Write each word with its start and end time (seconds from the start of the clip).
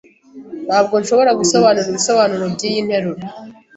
Ntabwo 0.67 0.93
nshobora 1.01 1.31
gusobanura 1.39 1.87
ibisobanuro 1.91 2.43
byiyi 2.53 2.79
nteruro. 2.85 3.23